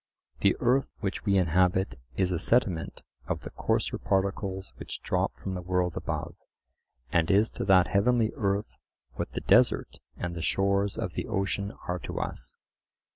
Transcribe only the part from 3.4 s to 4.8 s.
the coarser particles